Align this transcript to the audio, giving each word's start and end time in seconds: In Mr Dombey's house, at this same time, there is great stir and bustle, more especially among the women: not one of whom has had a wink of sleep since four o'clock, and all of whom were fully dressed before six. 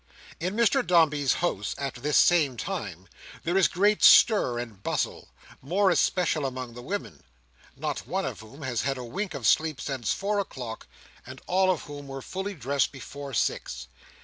In 0.39 0.55
Mr 0.55 0.81
Dombey's 0.87 1.33
house, 1.45 1.75
at 1.77 1.93
this 1.93 2.17
same 2.17 2.57
time, 2.57 3.07
there 3.43 3.55
is 3.55 3.67
great 3.67 4.03
stir 4.03 4.57
and 4.57 4.81
bustle, 4.81 5.27
more 5.61 5.91
especially 5.91 6.47
among 6.47 6.73
the 6.73 6.81
women: 6.81 7.21
not 7.75 8.07
one 8.07 8.25
of 8.25 8.39
whom 8.39 8.63
has 8.63 8.81
had 8.81 8.97
a 8.97 9.03
wink 9.05 9.35
of 9.35 9.45
sleep 9.45 9.79
since 9.79 10.11
four 10.11 10.39
o'clock, 10.39 10.87
and 11.23 11.39
all 11.45 11.69
of 11.69 11.83
whom 11.83 12.07
were 12.07 12.23
fully 12.23 12.55
dressed 12.55 12.91
before 12.91 13.31
six. 13.35 13.89